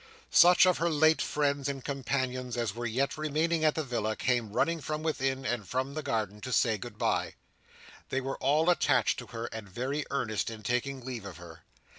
Such 0.31 0.65
of 0.65 0.79
her 0.79 0.89
late 0.89 1.21
friends 1.21 1.69
and 1.69 1.85
companions 1.85 2.57
as 2.57 2.73
were 2.73 2.87
yet 2.87 3.19
remaining 3.19 3.63
at 3.63 3.75
the 3.75 3.83
villa, 3.83 4.15
came 4.15 4.51
running 4.51 4.81
from 4.81 5.03
within, 5.03 5.45
and 5.45 5.67
from 5.69 5.93
the 5.93 6.01
garden, 6.01 6.41
to 6.41 6.51
say 6.51 6.79
good 6.79 6.97
bye. 6.97 7.35
They 8.09 8.19
were 8.19 8.37
all 8.39 8.71
attached 8.71 9.19
to 9.19 9.27
her, 9.27 9.45
and 9.51 9.69
very 9.69 10.03
earnest 10.09 10.49
in 10.49 10.63
taking 10.63 11.05
leave 11.05 11.23
of 11.23 11.37
her. 11.37 11.61